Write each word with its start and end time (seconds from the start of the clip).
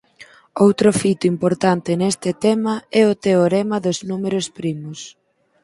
Outro 0.65 0.89
fito 0.99 1.25
importante 1.33 1.99
neste 2.01 2.29
tema 2.45 2.75
é 3.01 3.03
o 3.11 3.17
teorema 3.25 3.77
dos 3.85 3.97
números 4.09 4.45
primos. 4.57 4.99